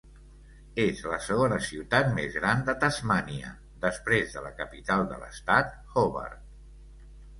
[0.83, 3.53] És la segona ciutat més gran de Tasmània
[3.85, 6.53] després de la capital de l'estat Hobart.